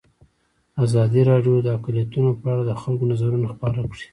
ازادي 0.85 1.21
راډیو 1.31 1.55
د 1.65 1.67
اقلیتونه 1.77 2.29
په 2.41 2.45
اړه 2.51 2.63
د 2.65 2.71
خلکو 2.81 3.09
نظرونه 3.11 3.45
خپاره 3.53 3.79
کړي. 3.91 4.07